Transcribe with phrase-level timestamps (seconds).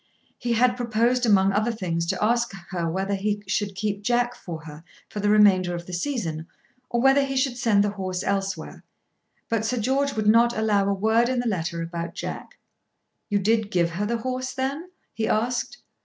[0.39, 4.63] He had proposed among other things to ask her whether he should keep Jack for
[4.63, 6.47] her for the remainder of the season
[6.89, 8.83] or whether he should send the horse elsewhere,
[9.47, 12.57] but Sir George would not allow a word in the letter about Jack.
[13.29, 15.77] "You did give her the horse then?" he asked.